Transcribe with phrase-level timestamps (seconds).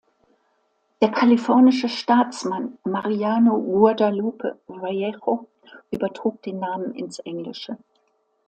[1.03, 5.47] Der kalifornische Staatsmann Mariano Guadalupe Vallejo
[5.91, 7.77] übertrug den Namen ins Englische.